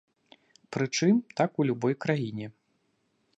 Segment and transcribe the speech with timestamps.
[0.77, 2.47] Прычым, так у любой краіне.